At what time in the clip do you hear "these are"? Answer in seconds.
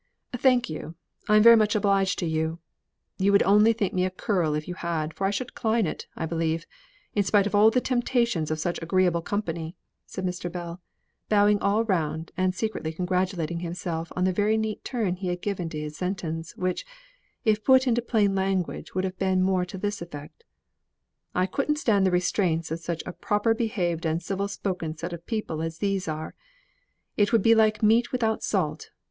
25.77-26.33